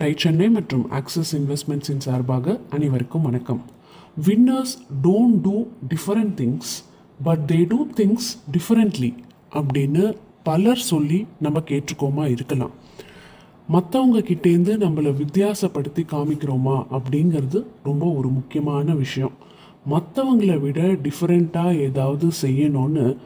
[0.00, 3.62] Tie Chennai மற்றும் axis இன்வெஸ்ட்மெண்ட்ஸின் சார்பாக அனைவருக்கும் வணக்கம்.
[4.26, 6.70] Winners don't do different things
[7.22, 9.14] but they do things differently
[9.52, 12.70] அப்படின்னு பலர் சொல்லி நம்ம கேட்டிருக்கோமா இருக்கலாம்.
[13.72, 19.32] மற்றவங்க கிட்டேருந்து நம்மளை வித்தியாசப்படுத்தி காமிக்கிறோமா அப்படிங்கிறது ரொம்ப ஒரு முக்கியமான விஷயம்.
[19.90, 23.16] மற்றவங்கள விட டிஃப்ரெண்ட்டாக ஏதாவது செய்யணும்னு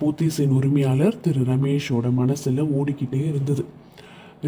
[0.00, 3.80] போத்தீஸின் உரிமையாளர் திரு ரமேஷோட மனசில் ஓடிக்கிட்டே இருந்தது.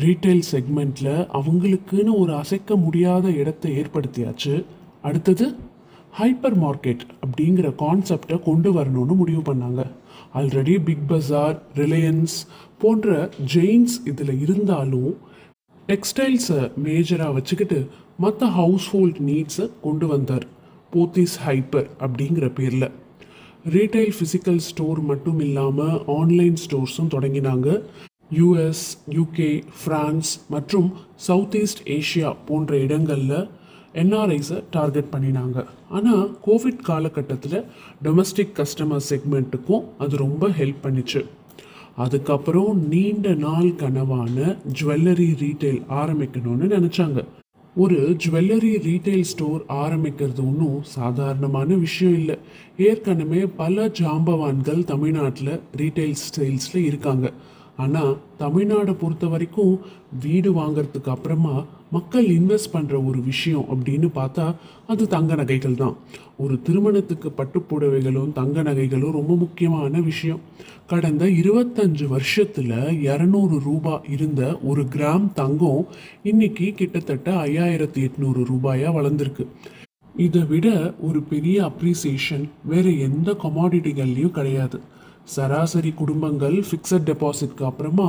[0.02, 4.64] ரீட்டைல் செக்மெண்ட்டில் அவங்களுக்குன்னு ஒரு அசைக்க முடியாத இடத்தை ஏற்படுத்தியாச்சு.
[5.02, 5.54] அடுத்தது
[6.18, 9.82] ஹைப்பர் மார்க்கெட் அப்படிங்கிற கான்செப்டை கொண்டு வரணும்னு முடிவு பண்ணாங்க.
[10.34, 12.36] ஆல்ரெடி பிக் பஜார் ரிலையன்ஸ்
[12.78, 15.16] போன்ற ஜெயின்ஸ் இதில் இருந்தாலும்
[15.88, 17.86] டெக்ஸ்டைல்ஸை மேஜராக வச்சுக்கிட்டு
[18.18, 20.46] மற்ற ஹவுஸ்ஹோல்ட் நீட்ஸை கொண்டு வந்தார்.
[20.92, 22.90] போத்தீஸ் ஹைப்பர் அப்படிங்கிற பேரில்.
[23.70, 27.82] ரீட்டைல் ஃபிசிக்கல் ஸ்டோர் மட்டும் இல்லாமல் ஆன்லைன் ஸ்டோர்ஸும் தொடங்கினாங்க.
[28.38, 33.48] யூஎஸ் யூகே ஃப்ரான்ஸ் மற்றும் சவுத் ஈஸ்ட் ஏஷியா போன்ற இடங்களில்
[34.02, 35.64] என்ஆர்ஐஸை டார்கெட் பண்ணினாங்க.
[35.90, 37.64] ஆனால் கோவிட் காலகட்டத்தில்
[38.04, 41.24] டொமஸ்டிக் கஸ்டமர் செக்மெண்ட்டுக்கும் அது ரொம்ப ஹெல்ப் பண்ணிச்சு.
[41.96, 47.24] அதுக்கப்புறம் நீண்ட நாள் கனவான ஜுவல்லரி ரீட்டைல் ஆரம்பிக்கணும்னு நினச்சாங்க.
[47.76, 52.36] ஒரு ஜுவல்லரி ரீட்டைல் ஸ்டோர் ஆரம்பிக்கிறது ஒன்றும் சாதாரணமான விஷயம் இல்லை.
[52.78, 57.32] ஏற்கனவே பல ஜாம்பவான்கள் தமிழ்நாட்டில் ரீட்டைல் ஸ்டைல்ஸில் இருக்காங்க.
[57.76, 59.80] ஆனால் தமிழ்நாடை பொறுத்த வரைக்கும்
[60.20, 64.54] வீடு வாங்கிறதுக்கு அப்புறமா மக்கள் இன்வெஸ்ட் பண்ணுற ஒரு விஷயம் அப்படின்னு பார்த்தா
[64.86, 65.96] அது தங்க நகைகள் தான்.
[66.36, 70.40] ஒரு திருமணத்துக்கு பட்டுப்புடவைகளும் தங்க நகைகளும் ரொம்ப முக்கியமான விஷயம்.
[70.86, 75.86] கடந்த இருபத்தஞ்சு வருஷத்தில் இரநூறு ரூபா இருந்த ஒரு கிராம் தங்கம்
[76.22, 79.46] இன்னைக்கு கிட்டத்தட்ட ஐயாயிரத்தி எட்நூறு ரூபாயாக வளர்ந்துருக்கு.
[80.16, 84.80] இதை விட ஒரு பெரிய அப்ரிசியேஷன் வேறு எந்த கமாடிட்டிகள்லையும் கிடையாது.
[85.32, 88.08] சராசரி குடும்பங்கள் ஃபிக்ஸட் டெபாசிட்க்கு அப்புறமா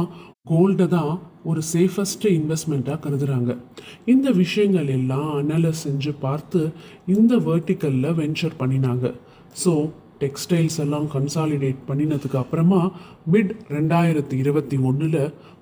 [0.49, 3.57] கோல்டை தான் ஒரு சேஃபஸ்ட் இன்வெஸ்ட்மெண்ட்டாக கருதுறாங்க.
[4.05, 6.71] இந்த விஷயங்கள் எல்லாம் அனலைஸ் செஞ்சு பார்த்து
[7.05, 9.13] இந்த வேர்ட்டிக்கலில் வென்ச்சர் பண்ணினாங்க.
[9.63, 9.73] ஸோ
[10.19, 12.91] டெக்ஸ்டைல்ஸ் எல்லாம் கன்சாலிடேட் பண்ணினதுக்கு அப்புறமா
[13.31, 15.19] மிட் ரெண்டாயிரத்தி இருபத்தி ஒன்றில்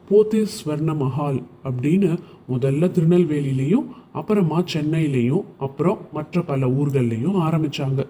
[0.09, 2.09] போத்தே ஸ்வர்ண மஹால் அப்படின்னு
[2.51, 8.01] முதல்ல திருநெல்வேலியிலையும் அப்புறமா சென்னையிலையும் அப்புறம் மற்ற பல ஊர்கள்லையும் ஆரம்பித்தாங்க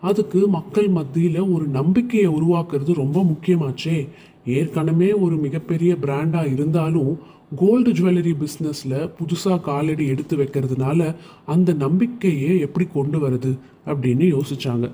[0.00, 4.08] அதுக்கு மக்கள் மத்தியில் ஒரு நம்பிக்கையை உருவாக்குறது ரொம்ப முக்கியமாச்சே.
[4.44, 7.18] ஏற்கனவே ஒரு மிகப்பெரிய பிராண்டாக இருந்தாலும்
[7.56, 11.14] கோல்டு ஜுவல்லரி பிஸ்னஸில் புதுசாக காலடி எடுத்து வைக்கிறதுனால
[11.46, 13.52] அந்த நம்பிக்கையை எப்படி கொண்டு வருது
[13.86, 14.86] அப்படின்னு யோசிச்சாங்க.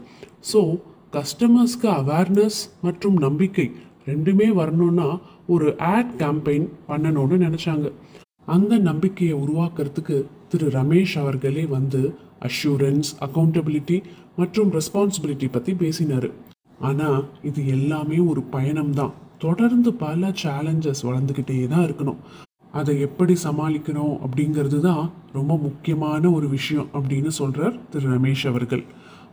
[0.52, 0.80] ஸோ
[1.12, 3.70] கஸ்டமர்ஸ்க்கு அவேர்னஸ் மற்றும் நம்பிக்கை
[4.06, 5.08] ரெண்டுமே வரணும்னா
[5.46, 7.86] ஒரு ஆட் கேம்பெயின் பண்ணணும்னு நினச்சாங்க.
[8.46, 10.16] அந்த நம்பிக்கையை உருவாக்குறதுக்கு
[10.48, 12.00] திரு ரமேஷ் அவர்களே வந்து
[12.48, 13.98] அஷூரன்ஸ் அக்கௌண்டபிலிட்டி
[14.36, 16.28] மற்றும் ரெஸ்பான்சிபிலிட்டி பற்றி பேசினார்.
[16.78, 19.14] ஆனால் இது எல்லாமே ஒரு பயணம்தான்.
[19.38, 22.20] தொடர்ந்து பல சேலஞ்சஸ் வளர்ந்துக்கிட்டே தான் இருக்கணும்.
[22.72, 28.84] அதை எப்படி சமாளிக்கணும் அப்படிங்கிறது தான் ரொம்ப முக்கியமான ஒரு விஷயம் அப்படின்னு சொல்கிறார் திரு ரமேஷ் அவர்கள்.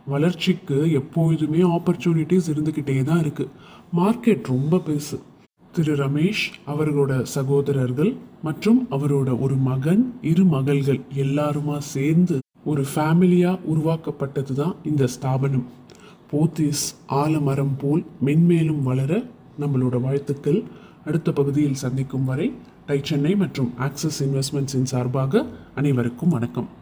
[0.06, 3.52] வளர்ச்சிக்கு எப்பொழுதுமே ஆப்பர்ச்சுனிட்டிஸ் இருந்துக்கிட்டே தான் இருக்குது
[3.98, 5.18] மார்க்கெட் ரொம்ப பெருசு.
[5.74, 6.42] திரு ரமேஷ்
[6.72, 8.10] அவர்களோட சகோதரர்கள்
[8.46, 12.36] மற்றும் அவரோட ஒரு மகன் இரு மகள்கள் எல்லாருமா சேர்ந்து
[12.70, 15.64] ஒரு ஃபேமிலியாக உருவாக்கப்பட்டது தான் இந்த ஸ்தாபனம்.
[16.32, 19.22] போத்தீஸ் ஆலமரம் போல் மென்மேலும் வளர
[19.62, 20.60] நம்மளோட வாழ்த்துக்கள்.
[21.06, 22.52] அடுத்த பகுதியில் சந்திக்கும் வரை
[22.86, 26.70] டை சென்னை மற்றும் ஆக்சிஸ் இன்வெஸ்ட்மெண்ட்ஸின் சார்பாக அனைவருக்கும் வணக்கம்.